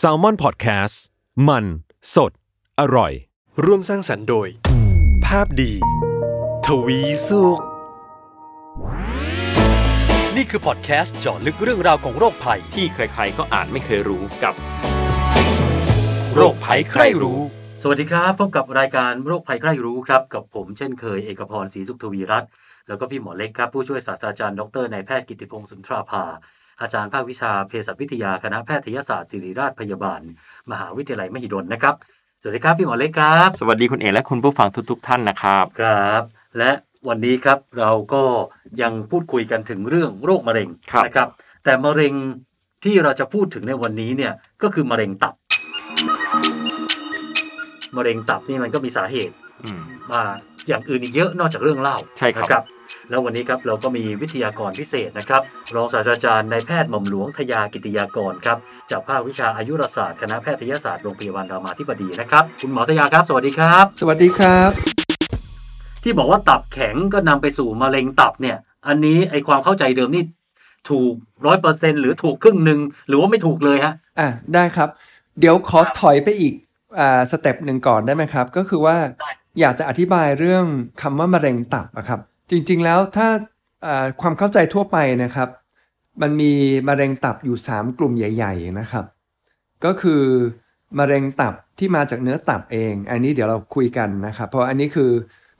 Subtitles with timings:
[0.00, 0.94] s a l ม o n PODCAST
[1.48, 1.64] มัน
[2.14, 2.32] สด
[2.80, 3.12] อร่อย
[3.64, 4.48] ร่วมสร้างสรรค์โดย
[5.26, 5.72] ภาพดี
[6.66, 7.60] ทวีสุข
[10.36, 14.54] นี่คือพอดแคสต์เจาะลึกเรื่องราวของโรคภัย ที่ใครๆก็อ่านไม่เคยรู้กับ
[16.34, 17.40] โรคภัยใครรู้
[17.82, 22.50] สวัสดีครับ พบกับรายการโรคภัยใครรู้ครับ กับผมเช่นเคยเอกพรศรีสุขทวีรัตน์
[22.88, 26.24] แล้วก็พี่หมอเล็กครับ ผู้ช่วยศาสตราจารย์ดรนายแพทย์กิติพงศ์สุนทราภา
[26.82, 30.20] อาจารย์ภาควิชาเภสัชวิทยาคณะแพทยศาสตร์ศิริราชพยาบาล
[30.70, 31.94] มหาวิทยาลัยมหิดลนะครับ
[32.40, 36.22] สวัสดีครับพี่หมอเล็กครับ สวัสดีคุณเอกและคุณผู้ฟังทุกๆท่านนะครับ ครับ
[36.58, 36.70] และ
[37.08, 38.22] วันนี้ครับเราก็
[38.82, 41.28] ยังพูดคุยกันถึงเรื่องโรคมะเร็งครับนะครับ
[41.64, 42.14] แต่มะเร็ง
[42.84, 45.34] ที่เราจะพูดถึงในวันนี้เนี่ยก็คือมะเร็งตับ
[47.96, 49.34] มะเร็งตับนี่มันก็มีสาเหตุ
[49.64, 49.80] อืม
[50.12, 50.22] มา
[50.68, 52.64] อย่างอื่นอีกเยอะนอกจากเรื่องเล่าใช่ครับนะ
[53.10, 55.42] แล้ววันนี้ครับเราก็มีวิทยากรพิเศษนะครับ
[55.74, 58.58] รองศาสตราจารย์นายแพทย์หม่อมหลวงทยากิติยากรครับ
[58.90, 64.70] จากภาควิชาอายุรศาสตร์คณะแพทยศาสตร์โรงพยาบาลรามาธิบดีนะครับคุณหมอทยาครับ สวัสดีครับ สวัสดีครับ
[66.02, 70.24] ที่บอกว่าตับแข็งก็นำไปสู่มะเร็งตับเนี่ย อันนี้ไอความเข้าใจเดิมนี่
[70.90, 71.12] ถูก
[71.46, 74.88] ร้อยเปอร์เซ็นหรือถูกครึ่งหนึ่งหรือว่าไม่ถูกเลยฮะอะได้ครับ
[75.40, 76.54] เดี๋ยวขอถอยไปอีก
[76.98, 78.96] อ่าสเต็ปหนึ่งก่อนได้ไหมครับ ก็คือว่า
[79.60, 80.64] อยากจะอธิบายเรื่อง
[81.02, 82.20] คำว่ามะเร็งตับอะครับ
[82.52, 83.28] จริงๆแล้วถ้า
[84.20, 85.48] ความเข้าใจทั่วไปนะครับ
[86.22, 86.52] มันมี
[86.88, 89.04] มะเร็งตับอยู่ 3 กลุ่มใหญ่ ๆนะครับ
[89.84, 90.22] ก็คือ
[90.98, 95.10] มะเร็งตับที่มาจากเนื้อตับเอง อันนี้เดี๋ยวเราคุยกันนะครับ เพราะอันนี้คือ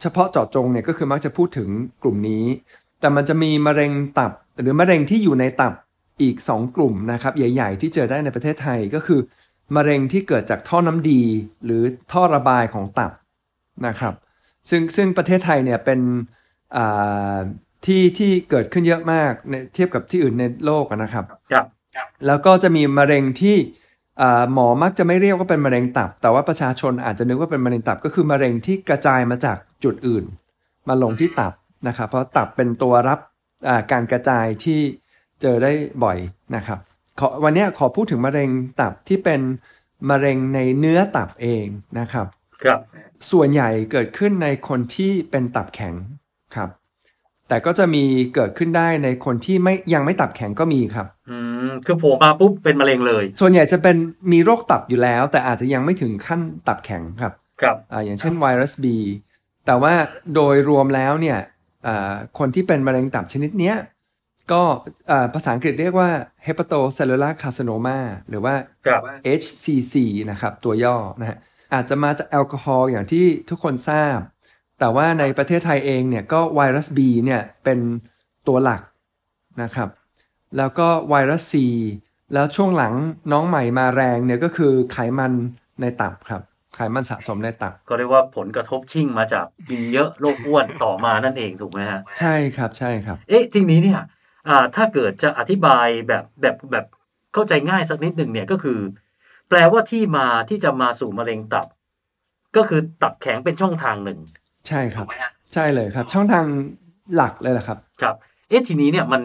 [0.00, 1.68] เฉพาะเจาะจงเนี่ยก็คือมักจะพูดถึง
[2.02, 2.44] กลุ่มนี้
[3.00, 5.74] แต่มันจะมีมะเร็งตับ หรือมะเร็งที่อยู่ในตับ
[6.22, 9.20] อีก 2 กลุ่มนะครับใหญ่ ๆ ที่เจอได้ในประเทศไทยก็คือ
[9.77, 11.22] มะเร็งที่เกิดจากท่อน้ำดี
[11.64, 13.12] หรือท่อระบายของตับ
[13.86, 14.14] นะครับ
[14.68, 16.00] ซึ่งซึ่งประเทศไทยเนี่ยเป็น
[17.84, 21.66] ที่ที่เกิดขึ้นเยอะมากในเทียบกับที่อื่นในโลกอะนะครับครับ
[22.27, 23.56] แล้วก็จะมีมะเร็งที่
[24.22, 30.24] อ่าหมอมักจะไม่เรียกว่าเป็นมะเร็งตับ แต่ว่าประชาชนอาจจะนึกว่าเป็นมะเร็งตับก็คือมะเร็งที่กระจายมาจากจุดอื่น
[30.88, 31.52] มาลงที่ตับ
[31.88, 33.18] นะครับ เพราะตับเป็นตัวรับ
[33.68, 34.80] อ่าการกระจายที่
[35.40, 35.72] เจอได้
[36.05, 36.18] บ่อย
[36.56, 36.78] นะครับ
[37.20, 38.50] ขอวันเนี้ยขอพูดถึงมะเร็ง
[38.80, 39.40] ตับที่เป็น
[40.11, 41.66] มะเร็งในเนื้อตับเอง
[41.98, 42.27] นะครับ
[42.62, 42.80] ครับ
[43.30, 45.94] ส่วนใหญ่เกิดขึ้นในคนที่เป็นตับแข็ง
[46.57, 46.68] ครับ
[47.48, 48.05] แต่ก็จะมี
[48.35, 53.96] เกิดขึ้นได้ในคนที่ไม่ยังไม่ตับแข็งก็มีครับ อืมคือโผล่มาปุ๊บเป็นมะเร็งเลย ส่วนใหญ่จะเป็น
[54.33, 58.86] มีโรคตับอยู่แล้ว แต่อาจจะยังไม่ถึงขั้นตับแข็งครับ ครับอ่าอย่างเช่นไวรัส B
[59.67, 59.95] แต่ว่า
[60.35, 61.39] โดยรวมแล้วเนี่ย
[61.86, 63.77] อ่าคนที่เป็นมะเร็งตับชนิดเนี้ย
[64.52, 64.62] ก็
[65.11, 66.11] อ่าภาษาอังกฤษเรียกว่า
[66.46, 67.98] hepatocellular carcinoma
[68.29, 68.55] หรือว่า
[68.86, 69.01] ครับ
[69.41, 69.95] HCC
[70.30, 71.39] นะครับ ตัวย่อนะฮะ
[71.74, 74.18] อาจจะมาจากแอลกอฮอล์อย่างที่ทุกคนทราบ
[74.82, 77.78] แต่ว่าในประเทศไทยเองเนี่ยก็ไวรัส B เนี่ยเป็น
[78.48, 78.82] ตัวหลัก
[79.62, 79.88] นะครับ
[80.56, 81.54] แล้วก็ไวรัส C
[82.34, 82.94] แล้วช่วงหลัง
[83.32, 85.32] น้องใหม่มาแรงเนี่ยก็คือไขมัน
[85.80, 86.42] ในตับครับ
[86.76, 94.00] ไขมันสะสมในตับ ก็เรียกว่าผลกระทบชิ่งมาจากกินเยอะโรคอ้วนต่อมานั่นเองถูกไหมฮะ ใช่ครับใช่ครับ เอ๊ะทีนี้เนี่ย
[94.48, 96.86] อ่าถ้าเกิดจะอธิบายแบบแบบแบบ
[97.34, 98.78] เข้าใจง่ายสักนิดหนึ่งเนี่ยก็คือ
[99.48, 101.66] แปลว่าที่มาที่จะมาสู่มะเร็งตับ
[102.56, 104.20] ก็คือตับแข็งเป็นช่องทางหนึ่ง
[104.68, 105.06] ใช่ครับ
[105.55, 106.46] ใช่เลยครับ ช่องทาง
[107.14, 108.14] หลักเลยแหละครับ ครับ
[108.48, 109.23] เอ๊ะทีนี้เนี่ยมัน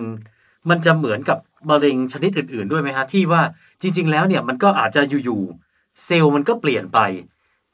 [0.70, 1.38] มันจะเหมือนกับ
[1.70, 3.42] มะเร็งชนิดอื่น ๆ ด้วยไหมฮะที่ว่า
[3.82, 7.00] จริง ๆ แล้วเนี่ยมันก็อาจจะอยู่ๆเซลล์มันก็เปลี่ยนไป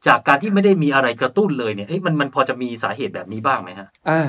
[0.07, 4.21] จากการที่ไม่ได้มีอะไรกระตุ้นเลยเนี่ยเอ๊ะมันมันพอจะมีสาเหตุแบบนี้บ้างไหมฮะอ่า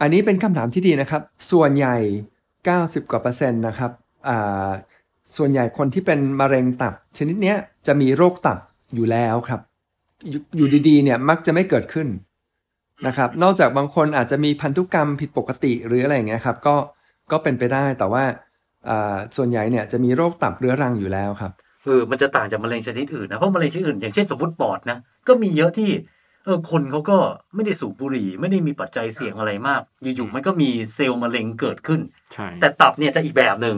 [0.00, 1.96] อันนี้เป็นคำถามที่ดีนะครับ ส่วนใหญ่
[2.52, 3.90] 90 กว่าเปอร์เซ็นต์นะครับ
[4.28, 4.68] อ่า
[5.36, 8.58] ส่วนใหญ่คนที่เป็นมะเร็งตับ ชนิดเนี้ยจะมีโรคตับ
[8.94, 9.60] อยู่แล้วครับ
[10.28, 12.08] อยู่อยู่ดีๆเนี่ยมักจะไม่เกิดขึ้น
[13.06, 16.76] นะครับนอกจากบางคนอาจจะมีพันธุกรรมผิดปกติหรืออะไรอย่างเงี้ยครับก็
[17.32, 18.24] ก็เป็นไปได้แต่ว่า
[18.88, 21.52] อ่าส่วนใหญ่เนี่ยจะมีโรคตับเรื้อรังอยู่แล้วครับ
[21.84, 24.98] เออมันจะต่างจากมะเร็งชนิดอื่นนะเพราะมะเร็งชนิดอื่นอย่างเช่นสมมติปอดนะ
[25.28, 25.90] ก็มีเยอะที่
[26.44, 27.18] เออคนเขาก็
[27.54, 29.80] ไม่ได้สูบบุหรี่ ไม่ได้มีปัจจัยเสี่ยงอะไรมาก
[30.16, 32.00] อยู่ๆมันก็มีเซลล์มะเร็งเกิดขึ้น
[32.32, 33.76] ใช่แต่ตับเนี่ยจะอีกแบบหนึ่ง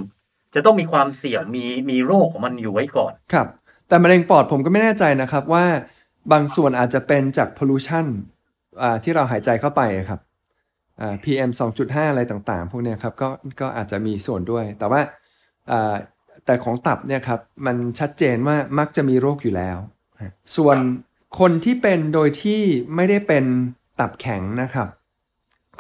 [0.55, 3.47] จะต้องมีความเสี่ยงมีมีโรคของมันอยู่ไว้ก่อนครับ
[3.89, 5.65] แต่มะเร็งปอดผมก็ไม่แน่ใจนะครับว่า
[6.33, 8.40] บางส่วนอาจจะเป็นจาก pollution อ่า
[9.03, 10.21] ที่เราหายใจเข้าไปครับ
[11.01, 11.51] อ่า PM
[11.81, 13.29] 2.5อะไรต่างๆ พวกนี้ครับก็
[13.61, 15.01] ก็อาจจะมีส่วนด้วย แต่ว่า
[15.69, 19.79] แแต่ของตับเนี่ยครับมันชัดเจนว่ามักจะมีโรคอยู่แล้ว
[20.57, 20.77] ส่วน
[21.39, 22.63] คนที่เป็นโดยที่
[22.95, 23.45] ไม่ได้เป็น
[24.01, 24.89] ตับแข็งนะครับ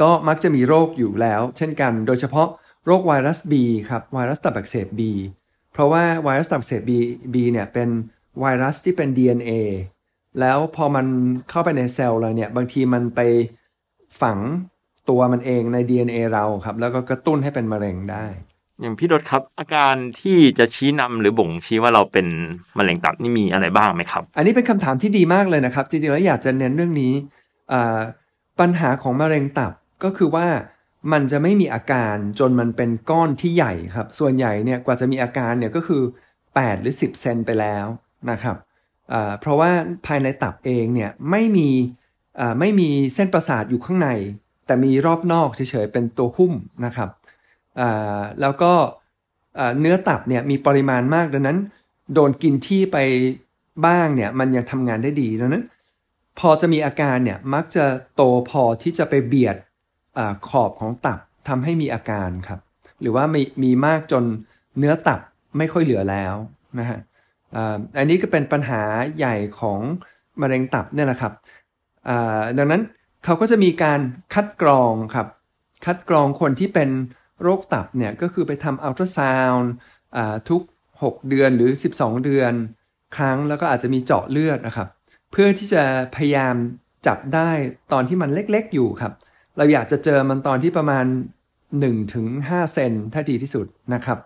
[0.00, 2.48] ก็มักจะมีโรคอยู่แล้ว เช่นกัน โดยเฉพาะ
[2.86, 3.54] โรคไวรัส B
[3.88, 5.02] ครับไวรัสตับอักเสบ B
[5.72, 6.92] เพราะว่าไวรัสตับอักเสบ B
[7.34, 7.88] B เนี่ยเป็น
[8.40, 9.52] ไวรัสที่เป็น DNA
[10.40, 11.06] แล้วพอมัน
[11.50, 13.20] เข้าไปในเซลล์เราเนี่ย บางทีมันไป
[14.20, 14.38] ฝัง
[15.08, 18.24] ตัวมันเองใน DNA เราครับ แล้วก็กระตุ้นให้เป็นมะเร็งได้
[18.80, 22.26] อย่างพี่รถครับ อาการที่จะชี้นำหรือบ่งชี้ว่าเราเป็น
[22.78, 27.12] มะเร็งตับนี่มีอะไรบ้างไหมครับ อันนี้เป็นคำถามที่ดีมากเลยนะครับ จริงๆแล้วอยากจะเน้นเรื่องนี้
[27.72, 28.00] อ่า
[28.60, 29.72] ปัญหาของมะเร็งตับ
[30.04, 30.46] ก็คือว่า
[31.12, 36.02] มันจะไม่มีอาการจนมันเป็นก้อนที่ใหญ่ครับ ส่วนใหญ่เนี่ยกว่าจะมีอาการเนี่ยก็คือ
[36.42, 37.86] 8 หรือ 10 เซนไปแล้ว
[38.30, 38.69] นะครับอ่า
[39.40, 39.70] เพราะว่า
[40.06, 41.68] ภายในตับเองเนี่ยไม่มี
[42.60, 44.08] ไม่มีเส้นประสาทอยู่ข้างใน
[44.66, 46.52] แต่มีรอบนอกเฉยๆเป็นตัวหุ้ม
[46.84, 47.10] นะครับ
[48.40, 48.72] แล้วก็
[49.80, 51.58] เนื้อตับเนี่ยมีปริมาณมากดังนั้น
[52.14, 52.98] โดนกินที่ไป
[53.86, 55.64] บ้างเนี่ยมันยังทำงานได้ดีดังนั้น
[56.38, 57.84] พอจะมีอาการเนี่ยมักจะ
[58.14, 59.56] โตพอที่จะไปเบียด
[60.18, 61.18] อขอบของตับ
[61.48, 62.60] ทำให้มีอาการครับ
[63.00, 64.24] หรือว่ามีมีมากจน
[64.78, 65.20] เนื้อตับ
[65.58, 66.34] ไม่ค่อยเหลือแล้ว
[66.78, 66.98] นะฮะ
[67.98, 68.82] อันนี้ก็เป็นปัญหา
[69.18, 69.80] ใหญ่ของ
[70.40, 71.32] มะเร็งตับเนี่ยแหละครับ
[72.58, 72.82] ดังนั้น
[73.24, 74.00] เขาก็จะมีการ
[74.34, 75.26] คัดกรองครับ
[75.86, 76.90] คัดกรองคนที่เป็น
[77.42, 79.70] โรคตับเนี่ยก็คือไปทำอัลตราซาวน์
[80.48, 80.62] ทุก
[80.94, 82.52] 6 เดือนหรือ 12 เดือน
[83.16, 84.88] ครั้งแล้วก็อาจจะมีเจาะเลือดนะครับ
[85.30, 85.82] เพื่อที่จะ
[86.16, 86.54] พยายาม
[87.06, 87.50] จับได้
[87.92, 89.12] ตอนที่มันเล็กๆอยู่ครับ
[89.56, 91.04] เราอยากจะเจอมันตอนที่ประมาณ
[91.90, 94.18] 1-5เซนถ้าดีที่สุดนะครับ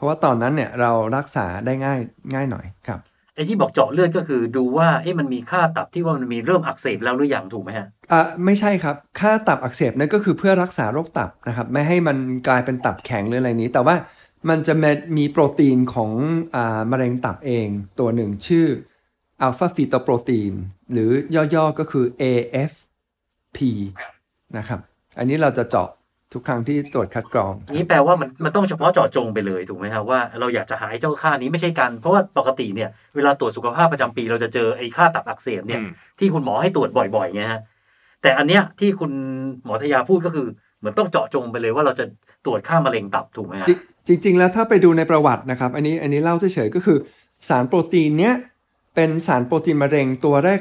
[0.00, 1.98] เพราะว่าตอนนั้นเนี่ยเรารักษาได้ง่าย
[2.34, 3.00] ง่ายหน่อยครับ
[3.34, 12.16] ไอ้ที่บอกเจาะเลือดก็คือดูว่าเอ๊ะมันมีค่าตับที่ว่ามันมีเริ่มอักเสบแล้วหรือยังถูกไหมฮะอะไม่ใช่ครับ ค่าตับอักเสบนั่นก็คือเพื่อรักษาโรคตับนะครับ ไม่ให้มัน
[12.48, 13.94] กลายเป็นตับแข็งหรืออะไรนี้ แต่ว่า
[14.48, 14.74] มันจะ
[15.16, 16.10] มีโปรตีนของ
[16.54, 17.68] อ่ามะเร็งตับเอง
[18.00, 18.66] ตัวหนึ่งชื่อ
[19.42, 20.52] อัลฟาฟีโตโปรตีน
[20.92, 21.10] หรือ
[21.54, 23.58] ย่อๆก็คือ AFP
[24.56, 24.80] นะครับ
[25.18, 25.88] อันนี้เราจะเจาะ
[26.32, 37.60] ทุกครั้งที่ตรวจคัดกรอง นี่แปลว่ามันมันต้องเฉพาะเจาะจงไปเลยถูกไหมครับว่าเราอยากจะหายเจ้าค่านี้ไม่ใช่กันเพราะว่าปกติเนี่ยเวลาตรวจสุขภาพประจำปี เราจะเจอไอ้ค่าตับอักเสบเนี่ยอืมที่คุณหมอให้ตรวจบ่อยๆไงฮะ
[38.22, 39.12] แต่อันเนี้ยที่คุณ
[39.64, 40.46] หมอทยาพูดก็คือ
[40.78, 42.04] เหมือนต้องเจาะจงไปเลยว่าเราจะ
[42.44, 43.66] ตรวจค่ามะเร็งตับถูกไหมฮะ
[44.08, 46.98] จริงจริง ๆ แล้วถ้าไปดูในประวัตินะครับ อันนี้อันนี้เล่าเฉยๆก็คือ
[47.48, 48.34] สารโปรตีนเนี้ย
[48.94, 50.60] เป็นสารโปรตีนมะเร็งตัวแรก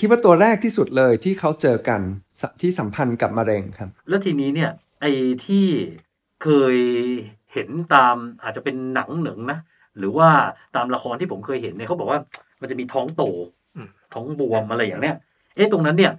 [0.00, 2.00] คิดว่าตัวแรกที่สุดเลยที่เขาเจอกัน
[2.40, 4.70] สที่สัมพันธ์กับมะเร็งครับ แล้วทีนี้เนี่ย
[5.00, 5.12] ไอ้
[5.46, 5.66] ที่
[6.42, 6.76] เคย
[7.52, 9.58] เห็นตามอาจจะเป็นหนังหนึ่งนะ
[9.98, 10.28] หรือว่า
[10.76, 12.20] ตามละครที่ผมเคยเห็นเนี่ยเขาบอกว่า
[12.60, 13.22] มันจะมีท้องโต
[13.76, 15.16] อืมท้องบวมอะไรอย่างเนี้ย
[15.56, 16.12] เอ๊ะตรงนั้นเนี่ย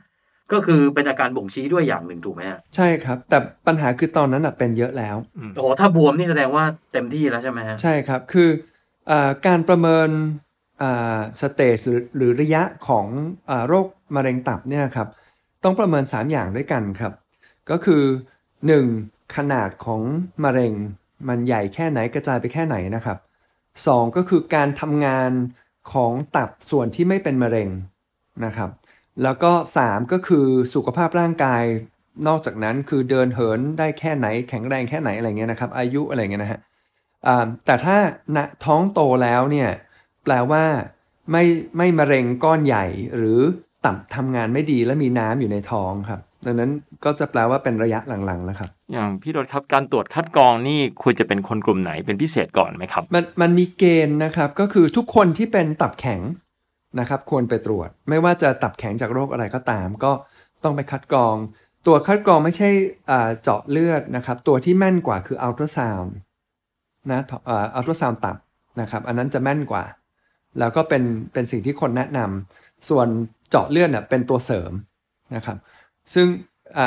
[0.51, 3.37] ก็คือเป็นอาการบ่งชี้ด้วยอย่างหนึ่งถูกไหมฮะใช่ครับ แต่
[3.67, 5.17] ปัญหาคือตอนนั้นนะเป็นเยอะแล้ว
[5.55, 6.63] โอ้โหถ้าบวมนี่แสดงว่า
[6.93, 8.49] เต็มที่แล้วใช่ไหมฮะใช่ครับคือ
[9.09, 10.09] อาการประเมิน
[11.41, 11.77] สเตจ
[12.17, 13.05] หรือระยะของ
[13.49, 15.07] อโรคมะเร็งตับเนี่ยครับ
[15.63, 17.13] ต้องประเมิน 3 อย่างด้วยกันครับ
[17.69, 18.03] ก็คือ
[18.69, 19.35] 1.
[19.35, 20.01] ขนาดของ
[20.43, 20.73] มะเร็ง
[21.27, 23.17] มันใหญ่แค่ไหนกระจายไปแค่ไหนนะครับ
[23.67, 24.17] 2.
[24.17, 25.31] ก็คือการทำงาน
[25.93, 27.69] ของตับส่วนที่ไม่เป็นมะเร็ง
[28.45, 28.69] นะครับ
[29.23, 29.51] แล้วก็
[29.81, 31.63] 3 ก็คือสุขภาพร่างกาย
[32.27, 36.59] นอกจากนั้นคือเดินเหินได้แค่ไหนแข็งแรงแค่ไหนอะไรเงี้ยนะครับ อายุอะไรเงี้ยนะฮะ
[37.65, 37.97] แต่ถ้า
[38.35, 39.69] ณท้องโตแล้วเนี่ย
[40.27, 40.63] แปลว่า
[41.31, 41.43] ไม่
[41.77, 42.85] ไม่มะเร็งก้อนใหญ่
[43.17, 43.39] หรือ
[43.85, 46.71] ตับทำงานไม่ดีและมีน้ำอยู่ในท้องครับ ดังนั้น
[47.05, 56.21] ก็จะแปลว่าเป็นระยะหลังๆแล้วครับ อย่างพี่รถครับการตรวจคัดกรองนี่ควรจะเป็นคนกลุ่มไหนเป็นพิเศษก่อนไหมครับ มันมันมีเกณฑ์นะครับก็คือทุกคนที่เป็นตับแข็ง
[56.99, 60.11] นะครับ ควรไปตรวจ ไม่ว่าจะตับแข็งจากโรคอะไรก็ตาม ก็
[60.63, 61.35] ต้องไปคัดกรอง
[61.87, 62.69] ตัวคัดกรองไม่ใช่
[63.11, 66.13] อ่าเจาะเลือดนะครับ ตัวที่แม่นกว่าคืออัลตราซาวน์
[67.11, 67.21] นะ
[67.75, 68.37] อัลตราซาวน์ตับ
[68.81, 69.83] นะครับ อันนั้นจะแม่นกว่า
[70.59, 73.07] แล้วก็เป็นเป็นสิ่งที่คนแนะนำส่วน
[73.49, 74.71] เจาะเลือดเนี่ยเป็นตัวเสริม
[75.35, 75.57] นะครับ
[76.13, 76.27] ซึ่ง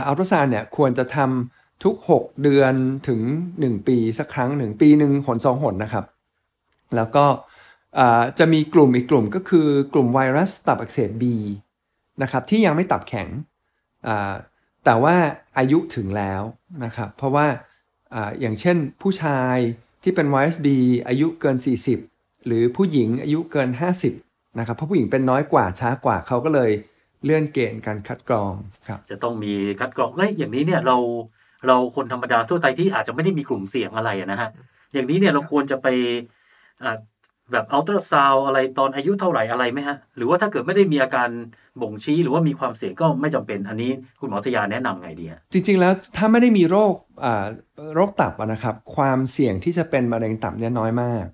[0.07, 2.75] อัลตราซาวน์เนี่ยควรจะทำทุก 6 เดือน
[3.09, 3.21] ถึง
[3.55, 6.05] 1 ปีสักครั้งหนึ่งปีหนึ่งหนสองหนนะครับ
[6.97, 7.27] แล้วก็
[8.39, 11.25] จะมีกลุ่มอีกกลุ่มก็คือกลุ่มไวรัสตับอักเสบ B
[12.23, 13.29] นะครับที่ยังไม่ตับแข็ง
[14.85, 15.15] แต่ว่า
[15.59, 16.43] อายุถึงแล้ว
[16.85, 17.47] นะครับ เพราะว่า
[18.15, 19.57] ออย่างเช่นผู้ชาย
[20.03, 20.69] ที่เป็นไวรัส B
[21.09, 22.10] อายุเกิน 40
[22.47, 23.71] หรือผู้หญิงอายุเกิน
[24.15, 26.71] 50นะครับเพราะผู้หญิงเป็นน้อยกว่าช้ากว่าเขาก็เลย
[27.25, 28.53] เลื่อนเกณฑ์การคัดกรอง
[28.89, 30.97] ครับจะต้องมีคัดกรองแล้วอย่างนี้เนี่ยเรา
[31.67, 34.51] เราคนธรรมดาทั่วไปที่อาจจะไม่ได้มีกลุ่มเสี่ยงอะไรอะนะฮะ
[34.93, 35.87] อย่างนี้เนี่ยเราควรจะไป
[36.83, 36.97] อ่า
[37.53, 41.29] แบบอัลตราซาวอะไรตอนอายุเท่าไหร่อะไรไหมฮะ หรือว่าถ้าเกิดไม่ได้มีอาการ
[41.81, 46.95] บ่งชี้หรือว่ามีความเสี่ยงก็ไม่จำเป็นอันนี้คุณหมอทยาแนะนำไงดีฮะจริง ๆ แล้วถ้าไม่ได้มีโรค
[47.25, 47.47] อ่า
[47.95, 51.25] โรคตับอะนะครับ ความเสี่ยงที่จะเป็นมะเร็งตับเนี่ยน้อยมาก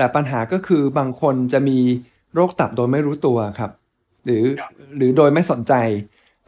[0.00, 1.78] แต่ปัญหาก็คือบางคนจะมี
[2.34, 3.70] โรคตับโดยไม่รู้ตัวครับ
[4.24, 4.44] หรือ
[4.96, 5.74] หรือโดยไม่สนใจ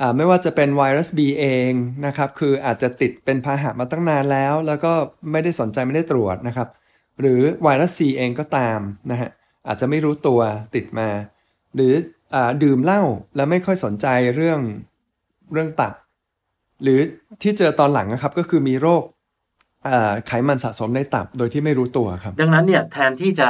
[0.00, 1.71] อ่าไม่ว่าจะเป็นไวรัส B เอง
[2.06, 4.92] นะครับ คืออาจจะติดเป็นพาหะมาตั้งนานแล้ว แล้วก็
[5.32, 6.68] ไม่ได้สนใจไม่ได้ตรวจนะครับ
[7.21, 8.80] หรือไวรัส C เองก็ตาม
[9.11, 9.30] นะฮะ
[9.66, 10.40] อาจจะไม่รู้ตัว
[10.75, 11.09] ติดมา
[11.75, 11.92] หรือ
[12.35, 13.02] อาดื่มเหล้า
[13.37, 14.06] แล้วไม่ค่อยสนใจ
[14.37, 14.61] เรื่อง
[15.52, 15.94] เรื่องตับ
[16.82, 16.99] หรือ
[17.42, 19.02] ที่เจอตอนหลังนะครับก็คือมีโรค
[20.26, 23.48] ไขมันสะสมในตับโดยที่ไม่รู้ตัวครับ ดังนั้นเนี่ยแทนที่จะ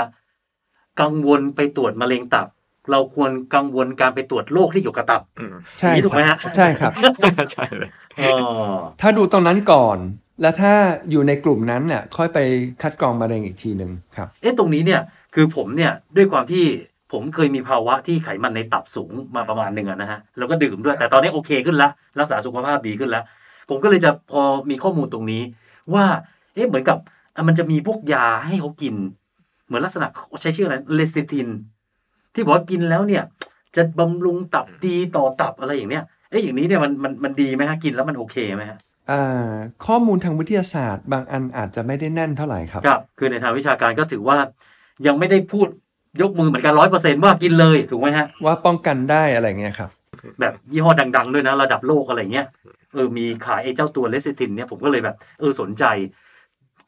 [1.00, 2.46] กังวลไปตรวจมะเร็งตับ
[2.90, 6.92] เราควรกังวลการไปตรวจโรคที่เกี่ยวกับตับอืมใช่อย่างนี้ถูกไหมครัฮะบใช่ครับ
[7.52, 7.90] ใช่เลย
[8.24, 8.34] อ๋อ
[9.00, 9.98] ถ้าดูตรงนั้นก่อน
[10.42, 10.72] แล้วถ้า
[11.10, 12.38] อยู่ในกลุ่มนั้นเนี่ยค่อยไป
[12.82, 15.00] คัดกรองมะเร็งอีกทีหนึ่งครับ เอ๊ะตรงนี้เนี่ย
[15.34, 16.64] คือผมเนี่ยด้วยความที่
[17.12, 23.24] ผมเคยมีภาวะที่ไขมันในตับสูงมาประมาณหนึ่งอะนะฮะแล้วก็ดื่มด้วยแต่ตอนนี้โอเคขึ้นละรักษาสุขภาพดีขึ้นแล้ว
[23.68, 25.42] ผมก็เลยจะพอมีข้อมูลตรงนี้
[25.94, 26.04] ว่า
[26.54, 26.98] เอ๊ะเหมือนกับ
[27.36, 28.94] อะมันจะมีพวกยาให้เขากิน
[29.66, 30.06] เหมือนลักษณะ
[30.42, 31.48] ใช้ชื่ออะไรเลสติน
[32.34, 33.22] ที่บอกว่ากินแล้วเนี่ย
[33.76, 38.78] จะบำรุงตับดีต่อตับอะไรอย่างเนี้ยเอ๊ะอย่างนี้เนี่ยมันมันมันดีไหมฮะกินแล้วมันโอเคไหมฮะ
[39.10, 39.50] อ่า
[39.86, 44.36] ข้อมูลทางวิทยาศาสตร์ บางอันอาจจะไม่ได้แน่นเท่าไหร่ครับครับ คือในทางวิชาการก็ถือว่า
[45.06, 45.68] ยังไม่ได้พูด
[46.20, 49.90] ยกมือเหมือนกันร้อยเปอร์เซ็นว่ากินเลยถูกไหมฮะว่าป้องกันได้อะไรเงี้ยครับ
[50.40, 52.47] แบบยี่ห้อดัง ๆ ด้วยนะระดับโลกอะไรเงี้ย
[52.95, 55.85] เออมีขายไอ้เจ้าตัวเลสตินเนี่ยผมก็เลยแบบเออสนใจ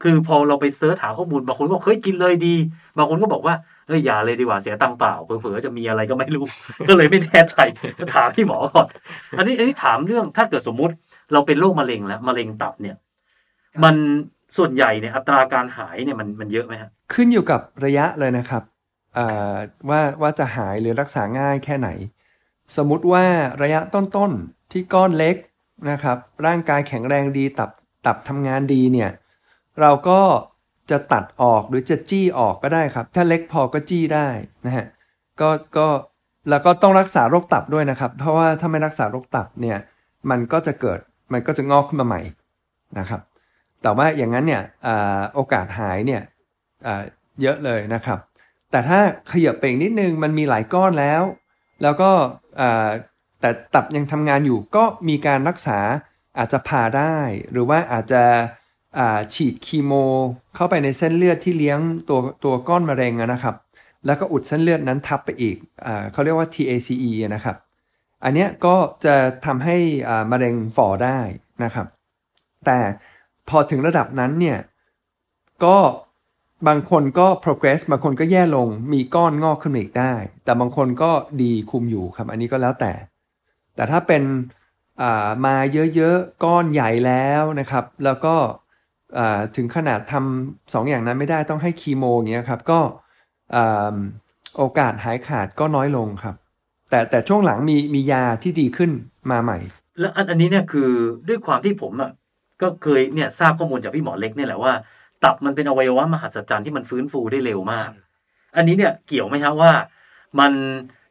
[0.02, 2.56] คือพอเราไปเสิร์ชหาข้อมูลบางคนก็บอกเฮ้ยกินเลยดี
[2.96, 3.54] บางคนก็บอกว่า
[3.86, 6.44] เฮ้ยอย่าเลยดีกว่าเสียตังเปล่าเผลอๆจะมีอะไรก็ไม่รู้
[6.88, 7.56] ก็เลยไม่แน่ใจ
[7.98, 8.86] ก็ถามพี่หมอก่อน
[9.38, 10.94] อันนี้อันนี้ถามเรื่องถ้าเกิดสมมุติ
[11.32, 12.96] เราเป็นโรคมะเร็งแล้วมะเร็งตับเนี่ย
[13.84, 13.94] มัน
[14.56, 18.62] ส่วนใหญ่เนี่ยอัตราการหายเนี่ยมันมันเยอะไหมฮะขึ้นอยู่กับระยะเลยนะครับ
[19.18, 19.54] อ่า
[19.88, 21.88] ว่าว่าจะหายหรือรักษาง่ายแค่ไหน
[22.76, 23.24] สมมติว่า
[23.62, 25.36] ระยะต้นๆที่ก้อนเล็ก
[25.90, 27.70] นะครับ ร่างกายแข็งแรงดีตับ
[28.06, 29.10] ตับทำงานดีเนี่ย
[29.80, 30.20] เราก็
[30.90, 34.28] จะตัดออกหรือจะจี้ออกก็ได้ครับ ถ้าเล็กพอก็จี้ได้
[34.66, 34.86] นะฮะ
[35.40, 35.88] ก็ก็
[36.50, 39.78] แล้วก็ต้องรักษาโรคตับด้วยนะครับ เพราะว่าถ้าไม่รักษาโรคตับเนี่ย
[40.30, 40.98] มันก็จะเกิด
[41.32, 42.20] มันก็จะงอกขึ้นมาใหม่
[42.98, 43.20] นะครับ
[43.82, 44.88] แต่ว่าอย่างนั้นเนี่ยอ
[45.34, 46.22] โอกาสหายเนี่ย
[47.42, 48.18] เยอะเลยนะครับ
[48.70, 49.00] แต่ถ้า
[49.32, 51.22] ขยับไปอีกนิดนึงมันมีหลายก้อนแล้ว
[51.84, 52.10] แล้วก็
[53.40, 55.78] แต่ตับยังทำงานอยู่ก็มีการรักษา
[56.38, 57.16] อาจจะผ่าได้
[57.52, 58.22] หรือว่าอาจจะ
[59.34, 59.92] ฉีดคีโม
[60.54, 63.56] เข้าไปในเส้นเลือดที่เลี้ยงตัวตัวก้อนมะเร็งนะครับ
[64.06, 67.56] แล้วก็อุดเส้นเลือดนั้นทับไปอีกอเขาเรียกว่า TACE นะครับ
[68.24, 69.14] อันเนี้ยก็จะ
[69.46, 69.76] ทำให้
[70.30, 71.18] มะเร็งฝ่อได้
[71.64, 71.86] นะครับ
[72.66, 72.78] แต่
[73.48, 74.58] พอถึงระดับนั้นเนี่ย
[75.64, 75.76] ก็
[76.68, 81.10] บางคนก็ progress บางคนก็แย่ลง มีก้อนงอกขึ้นมาอีกได้ แต่บางคนก็
[81.42, 82.92] ดีคุมอยู่ครับ อันนี้ก็แล้วแต่
[83.74, 84.22] แต่ถ้าเป็น
[85.46, 85.56] มา
[85.94, 88.34] เยอะๆ ก้อนใหญ่แล้วนะครับ แล้วก็
[89.56, 92.80] ถึงขนาดทำสองอย่างนั้นไม่ได้ต้องให้คีโมอย่างเงี้ยครับ ก็
[94.56, 96.34] โอกาสหายขาดก็น้อยลงครับ
[96.90, 98.90] แต่แต่ช่วงหลังมีมียาที่ดีขึ้น
[99.30, 99.58] มาใหม่
[100.00, 100.90] แล้วอันอันนี้เนี่ยคือ
[101.28, 102.10] ด้วยความที่ผมอะ
[102.62, 104.72] ก็เคยเนี่ยทราบข้อมูลจากพี่หมอเล็กเนี่ยแหละว่า
[105.24, 107.90] ตับมันเป็นอวัยวะมหัศจรรย์ที่มันฟื้นฟูได้เร็วมาก
[108.56, 109.72] อันนี้เนี่ยเกี่ยวไหมครับว่า
[110.40, 110.52] มัน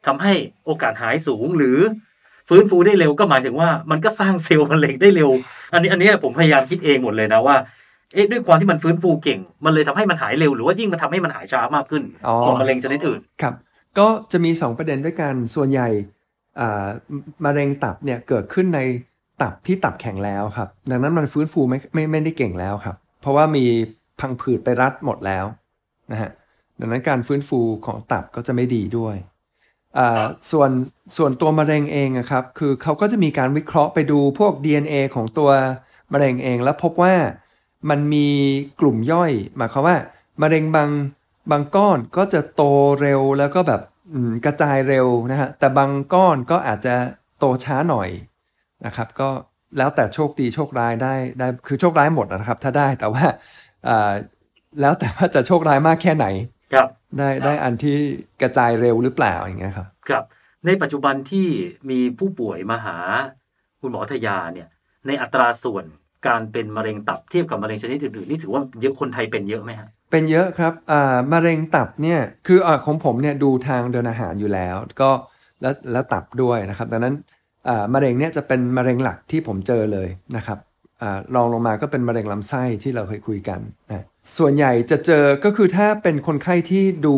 [0.06, 0.32] ทำให้
[0.64, 1.78] โอกาสหายสูงหรือ
[2.48, 5.30] ฟื้นฟูได้เร็วก็หมายถึงว่ามันก็สร้างเซลล์มะเร็งได้เร็ว
[5.72, 7.56] อันนี้อันนี้ผมพยายามคิดเองหมดเลยนะว่า
[8.14, 13.54] เอ๊ะด้วยความที่มันฟื้นฟูเก่ง มันเลยทำให้มันหายเร็ว หรือว่ายิ่งมันทำให้มันหายช้ามากขึ้นอ๋อกว่ามะเร็งชนิดอื่นครับ
[13.98, 15.88] ก็จะมี 2 ประเด็นด้วยกันส่วนใหญ่
[16.60, 16.86] อ่า
[17.44, 18.80] มะเร็งตับเนี่ยเกิดขึ้นใน
[19.42, 23.64] ตับที่ตับแข็งแล้วครับ ดังนั้นมันฟื้นฟูไม่ไม่ไม่ได้เก่งแล้วครับ เพราะว่ามี
[24.20, 25.44] พังผืดไปรัดหมดแล้ว
[26.12, 26.30] นะฮะ
[26.80, 29.16] ดังนั้นการฟื้นฟูของตับก็จะไม่ดีด้วย
[30.50, 30.70] ส่วน
[31.16, 35.50] ส่วนตัวมะเร็งเองอะครับคือเขาก็จะมีการวิเคราะห์ไปดูพวก DNA ของตัว
[36.12, 37.14] มะเร็งเอง แล้วพบว่า
[37.90, 38.28] มันมี
[38.80, 39.96] กลุ่มย่อยหมายความว่า
[40.42, 40.90] มะเร็งบาง
[41.50, 42.62] บางก้อนก็จะโต
[43.00, 43.80] เร็วแล้วก็แบบ
[44.44, 46.94] กระจายเร็วนะฮะแต่บางก้อนก็อาจจะ
[47.38, 48.08] โตช้าหน่อย
[48.86, 49.28] นะครับ ก็
[49.78, 53.24] แล้วแต่โชคดีโชคร้ายได้ได้คือโชคร้ายหมดนะครับ ถ้าได้แต่ว่า
[53.88, 54.12] อ่า
[54.80, 56.26] แล้วแต่ว่าจะโชคร้ายมากแค่ไหน
[56.72, 56.88] ครับ
[57.18, 57.98] ได้ได้อันที่
[58.42, 60.24] กระจายเร็วหรือเปล่าอย่างเงี้ยครับ ครับ
[60.66, 61.48] ในปัจจุบันที่
[61.90, 62.96] มีผู้ป่วยมาหา
[63.80, 64.68] คุณหมอทยาเนี่ย
[65.06, 65.84] ในอัตราส่วน
[66.26, 75.10] การเป็นมะเร็งตับเทียบกับมะเร็งชนิดอื่นๆนี่ถือว่าเยอะคนไทยเป็นเยอะไหมฮะเป็นเยอะครับอ่ามะเร็งตับเนี่ยคืออาของผมเนี่ยดูทางเดินอาหารอยู่แล้ว ก็
[75.60, 77.14] แล้วแล้วตับด้วยนะครับดังนั้น
[77.68, 80.73] อ่ามะเร็งเนี่ยจะเป็นมะเร็งหลักที่ผมเจอเลยนะครับอ่า
[81.34, 83.60] รองลงมาก็เป็นมะเร็งลำไส้ที่เราเคยคุยกัน
[83.90, 84.04] นะ
[84.38, 87.16] ส่วนใหญ่จะเจอก็คือถ้าเป็นคนไข้ที่ดู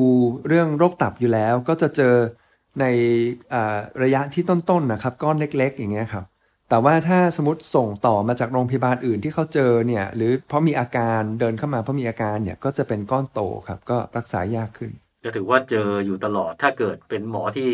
[0.48, 2.14] เรื่องโรคตับอยู่แล้ว ก็จะเจอ
[2.80, 2.84] ใน
[3.54, 6.24] อ่าระยะที่ต้นๆนะครับก้อนเล็กๆ อย่างเงี้ยครับ
[6.68, 14.90] แต่ว่าถ้าสมมติส่งต่อมาจากโรงพยาบาลอื่นที่เขาเจอเนี่ยหรือเพราะมีอาการเดินเข้ามาเพราะมีอาการเนี่ยก็จะเป็นก้อนโตครับก็รักษายากขึ้น
[15.24, 17.68] จะถือว่าเจออยู่ตลอดถ้าเกิดเป็นหมอที่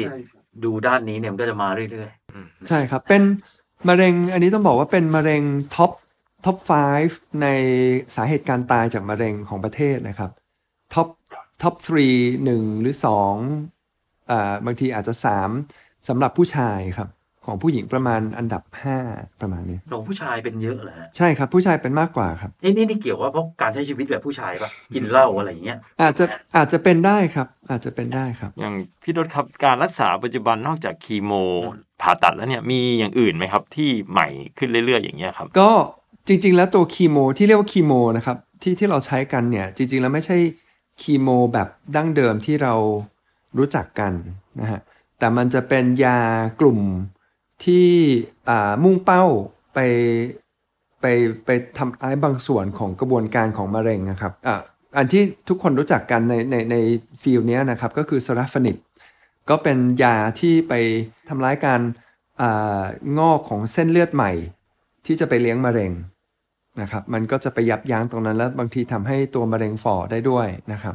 [0.64, 2.11] ดูด้านนี้เนี่ยมันก็จะมาเรื่อย
[2.68, 3.23] ใช่ครับเป็น
[3.88, 5.42] มะเร็งอันนี้ต้องบอกว่าเป็นมะเร็ง
[5.75, 5.90] top
[6.44, 6.56] top
[6.98, 7.46] 5 ใน
[8.16, 10.30] สาเหตุการตายจากมะเร็งของประเทศนะครับ
[10.94, 11.09] top
[11.62, 12.94] top 3 1 หรือ
[13.62, 15.14] 2อ่าบางทีอาจจะ
[15.60, 17.08] 3สำหรับผู้ชายครับ
[17.46, 18.62] ของผู้หญิงประมาณอันดับ
[19.02, 26.25] 5 ประมาณนี้ๆของผู้ชายเป็นเยอะเหรอฮะใช่ครับผู้ชายเป็นมากกว่าครับนี่นี่นี่เกี่ยวว่าเพราะการใช้ชีวิตแบบผู้ชายปะกินเหล้าอะไรอย่างเงี้ยอาจจะ
[26.56, 31.32] อาจจะเป็นได้ครับ อาจจะเป็นได้ครับ อย่างพี่ดศครับการรักษาปัจจุบันนอกจากคีโม
[32.02, 35.70] ผ่าตัดแล้วเนี่ยมีอย่างอื่นไหมครับที่ใหม่ขึ้นเรื่อย ๆ อย่างเงี้ยครับ ก็
[36.28, 40.37] จริง ๆ แล้วตัวคีโมที่เรียกว่าคีโมนะครับที่ที่เราใช้กันเนี่ยจริง ๆ แล้วไม่ใช่
[41.02, 42.75] คีโมแบบดั้งเดิมที่เรา
[43.58, 44.12] รู้จักกัน
[44.61, 44.80] นะฮะ
[45.18, 46.18] แต่มันจะเป็นยา
[46.61, 46.78] กลุ่ม
[47.64, 47.88] ที่
[48.85, 49.25] มุ่งเป้า
[49.75, 49.78] ไป
[51.00, 51.07] ไป
[51.45, 54.57] ไปทำร้ายบางส่วนของกระบวนการของมะเร็งนะครับอะ
[54.97, 56.76] อันที่ทุกคนรู้จักกันในในใน
[57.23, 58.76] ฟิลนี้นะครับก็คือสราฟนิบ
[59.50, 60.75] ก็เป็นยาที่ไป
[61.28, 61.81] ทำร้ายการ
[62.40, 62.42] อ
[63.19, 64.33] งอกของเส้นเลือดใหม่
[65.07, 65.92] ที่จะไปเลี้ยงมะเร็ง
[66.81, 70.95] นะครับมันก็จะไปยับยั้งตรงนั้นแล้วบางทีทำให้ตัวมะเร็งฝ่อได้ด้วยนะครับ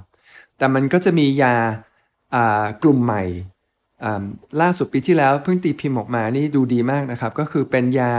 [0.58, 1.56] แต่มันก็จะมียา
[2.84, 3.24] กลุ่มใหม่
[4.62, 8.12] ล่าสุดปีที่แล้วเพิ่งตีพิมพ์ออกมานี่ดูดีมากนะครับ ก็คือเป็นยา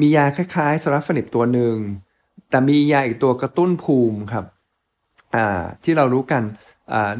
[0.00, 1.74] มียาคล้ายๆสลัฟฟนิบตัวหนึ่ง
[2.50, 4.44] แต่มียาอีกตัวกระตุ้นภูมิครับ
[5.84, 6.42] ที่เรารู้กัน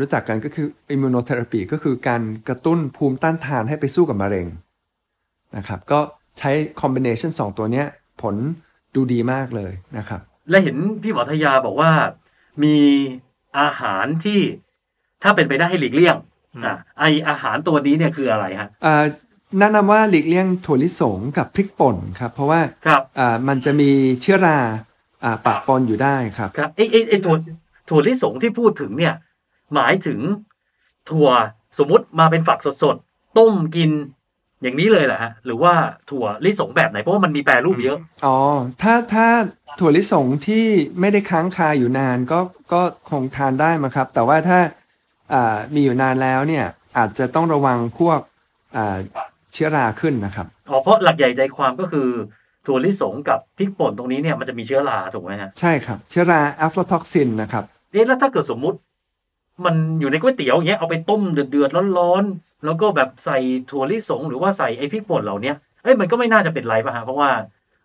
[0.01, 4.47] รู้จักกันก็คือ immunotherapy ก็คือการกระตุ้นภูมิต้านทานให้ไปสู้กับมะเร็ง
[5.57, 6.01] นะครับก็
[6.39, 6.51] ใช้
[6.81, 7.87] คอมบิเนชันสองตัวเนี้ย
[8.23, 8.35] ผล
[8.95, 11.91] ดูดีมากเลยนะครับ และเห็นพี่หมอทยาบอกว่า
[12.63, 12.77] มี
[13.59, 14.41] อาหารที่
[15.23, 16.17] ถ้าเป็นไปได้ให้หลีกเลี่ยง
[16.59, 19.05] อืมอะไออาหารตัวนี้เนี่ยคืออะไรฮะอ่า
[19.59, 23.91] แนะนำว่าหลีกเลี่ยงถั่วลิสงกับพริกป่นครับ เพราะว่าครับอ่ามันจะมี
[24.23, 24.59] เชื้อรา
[25.25, 27.37] อ่าปะปนอยู่ได้ครับครับไอไอไอถั่ว
[27.89, 29.15] ถั่วลิสงที่พูดถึงเนี่ย
[29.75, 30.19] หมายถึง
[31.11, 31.29] ถั่ว
[31.79, 33.91] สมมุติมาเป็นฝักสดๆ ต้มกิน
[34.63, 35.73] อย่างนี้เลยเหรอฮะหรือว่า
[36.11, 38.39] ถั่วลิสงแบบไหนเพราะว่ามันมีแปรรูปเยอะอ๋อ
[38.83, 39.27] ถ้าถ้า
[39.81, 40.65] ถั่วลิสงที่
[41.01, 42.41] ไม่ได้ค้างคาอยู่นานก็
[42.73, 44.88] ก็คงทานได้มาครับ แต่ว่าถ้าอ่า
[45.75, 46.65] มีอยู่นานแล้วเนี่ย
[46.99, 48.21] อาจจะต้องระวังพวก
[48.77, 48.99] อ่า
[49.55, 52.09] เชื้อราขึ้นนะครับอ๋อเพราะหลักใหญ่ใจความก็คือ
[52.67, 58.79] ถั่วลิสงกับพริกป่นตรงนี้เนี่ยมันจะมีเชื้อราถูกไหมฮะใช่ครับ เชื้อราแอฟลาท็อกซินนะครับเอ๊ะแล้วถ้าเกิดสมมุติ
[59.65, 63.39] มันอยู่ในก๋วยเตี๋ยวอย่างเงี้ยเอาไปต้มเดือดๆร้อนๆแล้วก็แบบใส่
[63.71, 67.31] ถั่วลิสง หรือว่าใส่ไอพริกป่นเหล่าเนี้ยเอ้ยมันก็ไม่น่าจะเป็นไรป่ะฮะเพราะว่า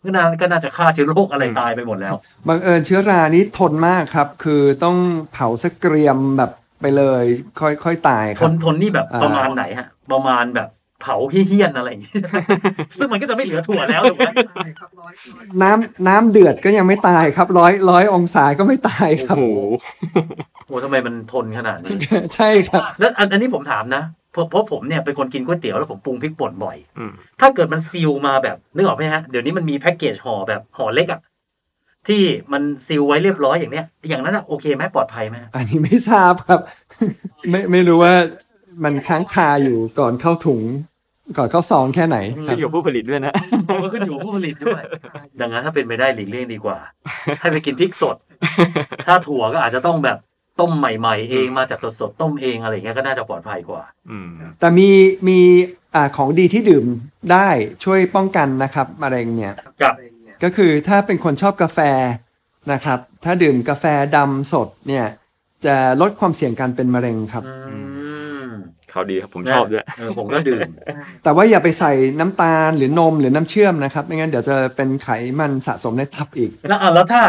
[0.04, 2.16] ก็น่าก็น่าจะฆ่าเชื้อโรคอะไรตายไปหมดแล้ว
[2.48, 4.98] บังเอิญเชื้อรานี้ทนมากครับ คือต้อง
[5.34, 6.52] เผาสักเกรียมแบบ
[6.84, 7.24] ไปเลย
[7.60, 10.70] ค่อยค่อยตายคทรับ นทนนี่แบบอ่าประมาณไหนฮะ ประมาณแบบ
[11.02, 12.14] เผาเหี้ยนๆอะไรอย่างงี้
[12.98, 14.30] ซึ่งมันก็จะไม่เหลือถั่วแล้วถูกไหม
[15.64, 19.60] น้ำน้ำเดือดก็ยังไม่ตายครับ ร้อยร้อยองศาก็ไม่ตายครับ โอ้โห
[20.68, 21.96] โอ้ทำไมมันทนขนาดนี้
[22.36, 31.20] ใช่ครับ แล้วอันอันนี้ผมถามนะเพราะเพราะผมเนี่ยเป็นคนกินก๋วยเตี๋ยวแล้วผมปรุงพริกป่นบ่อย อืม ถ้าเกิดมันซีลมาแบบนึกออกไหมฮะ เดี๋ยวนี้มันมีแพ็กเกจห่อแบบห่อเล็กอะ
[32.08, 32.22] ที่
[32.54, 36.60] มันซีลไว้เรียบร้อยอย่างเนี้ย อย่างนั้นอะโอเคไหมปลอดภัยไหมอันนี้ไม่ทราบครับ
[37.50, 38.14] ไม่ไม่รู้ว่า
[38.84, 40.62] มันค้างคาอยู่ก่อนเข้าถุง
[41.38, 43.34] ก่อนเข้าซองแค่ไหนคขึ้รับนอยู่กับผู้ผลิตด้วยนะ
[43.68, 44.82] ผมก็ขึ้นอยู่กับผู้ผลิตด้วย
[45.42, 46.78] ดังนั้นถ้าเป็นไปได้หลีกเลี่ยงดีกว่า
[47.40, 48.16] ให้ไปกินพริกสด
[49.08, 50.18] ถ้าถั่วก็อาจจะต้องแบบ
[50.60, 54.90] ต้มใหม่ๆ เองมาจากสดๆต้มเองอะไรอย่างเงี้ยก็น่าจะปลอดภัยกว่าอืมแต่มี
[55.28, 55.40] มี
[55.96, 56.86] อ่าของดีที่ดื่ม
[57.32, 57.48] ได้
[57.84, 59.94] ช่วยป้องกันนะครับมะเร็งเนี่ยกับ
[60.44, 61.80] ก็คือถ้าเป็นคนชอบกาแฟ
[62.72, 65.06] นะครับ ถ้าดื่มกาแฟดำสดเนี่ย
[65.66, 67.78] จะลดความเสี่ยงการเป็นมะเร็งครับอื
[68.46, 68.48] ม
[68.90, 70.70] เขาดีครับผมชอบด้วยเออผมก็ดื่ม
[71.24, 77.22] แต่ว่าอย่าไปใส่น้ำตาลหรือนมหรือน้ำเชื่อมนะครับ ไม่งั้นเดี๋ยวจะเป็นไขมันสะสมในตับอีก แล้วอะแล้วถ้า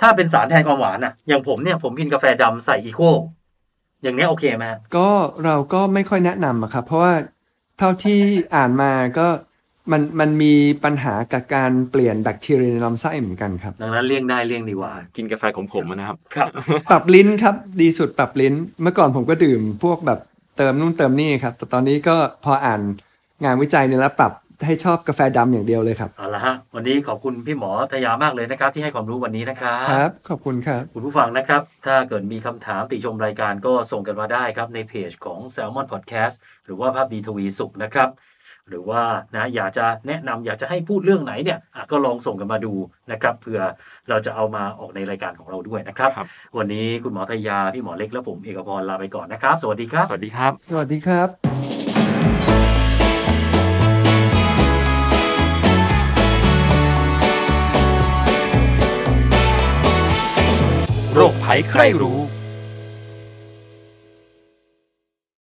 [0.00, 3.00] ถ้าเป็นสารแทนความหวานอะ อย่างผมเนี่ยผมกินกาแฟดำใส่อีโค
[4.02, 5.08] อย่างเนี้ยโอเคไหมฮะก็
[5.44, 7.14] เราก็ไม่ค่อยแนะนำอะครับ เพราะว่า
[7.78, 8.20] เท่าที่
[8.54, 9.26] อ่านมาก็
[9.92, 10.52] มันมันมี
[10.84, 16.48] ปัญหากับการเปลี่ยนแบคทีเรียในลำไส้เหมือนกันครับ ดังนั้นเลี่ยงได้เลี่ยงดีกว่า กินกาแฟขมๆนะครับ ครับ
[16.90, 20.20] ปรับลิ้นครับดีสุดปรับลิ้น เมื่อก่อนผมก็ดื่มพวกแบบ
[20.56, 22.80] เติมนู่นเติมนี่ครับ แต่ตอนนี้ก็พออ่าน
[23.44, 24.32] งานวิจัยเนี่ยแล้วปรับ
[24.66, 38.08] ให้ชอบกาแฟดำอย่างเดียวเลยครับเอาละฮะวันนี้ขอบคุณพี่หมอทยามากเลยนะครับ ที่ให้ความรู้วันนี้นะครับครับ ขอบคุณครับคุณผู้ฟังนะครับ ถ้าเกิดมีคำถามติชมรายการก็ส่งกันมาได้ครับในเพจของ Salmon Podcast หรือว่าภาพดีทวีสุขนะครับ
[38.68, 39.02] หรือว่า
[39.34, 41.58] นะอยากจะแนะนำอยากจะให้พูดเรื่องไหนเนี่ย
[41.90, 42.72] ก็ลองส่งกันมาดู
[43.12, 43.60] นะครับเผื่อ
[44.08, 46.26] เราจะเอามาออกในรายการของเราด้วยนะครับรบ
[46.56, 51.28] วันนี้คุณหมอทยาพี่หมอเล็กและผมเอกพรลาไปก่อนนะครับ สวัสดีครับ สวัสดีครับ สวัสดีครับ
[61.14, 62.18] โรคภัยใครรู้